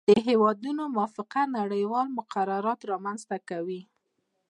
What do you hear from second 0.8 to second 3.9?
موافقه نړیوال مقررات رامنځته کوي